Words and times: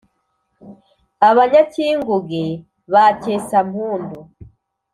abanyacyinguge 1.29 2.43
ba 2.93 3.05
cyesampundu. 3.21 4.19